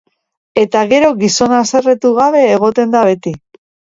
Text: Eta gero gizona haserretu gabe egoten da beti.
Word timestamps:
Eta 0.61 0.79
gero 0.93 1.09
gizona 1.19 1.59
haserretu 1.65 2.11
gabe 2.19 2.41
egoten 2.55 2.95
da 2.97 3.03
beti. 3.11 3.37